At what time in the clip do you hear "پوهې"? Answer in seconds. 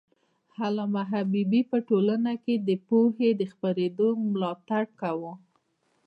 2.87-3.29